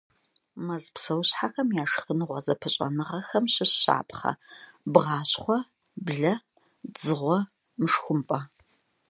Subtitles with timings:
[0.65, 4.31] Мэз псэущхьэхэм я шхыныгъуэ зэпыщӏэныгъэхэм щыщ щапхъэ:
[4.93, 5.57] бгъащхъуэ–
[6.05, 6.33] блэ–
[6.93, 7.37] дзыгъуэ–
[7.81, 8.39] мышхумпӏэ.